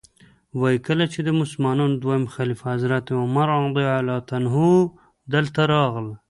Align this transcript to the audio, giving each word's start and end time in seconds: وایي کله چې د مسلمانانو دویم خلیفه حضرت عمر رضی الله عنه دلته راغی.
وایي 0.59 0.79
کله 0.87 1.05
چې 1.13 1.19
د 1.23 1.29
مسلمانانو 1.39 1.99
دویم 2.03 2.25
خلیفه 2.35 2.65
حضرت 2.73 3.05
عمر 3.21 3.47
رضی 3.65 3.85
الله 3.97 4.23
عنه 4.37 4.63
دلته 5.33 5.61
راغی. 5.73 6.09